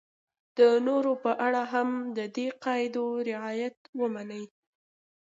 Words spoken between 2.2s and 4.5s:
دې قاعدو رعایت ومني.